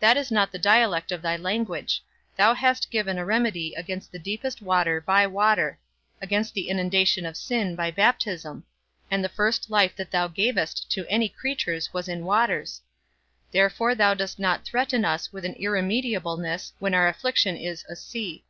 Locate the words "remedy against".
3.26-4.10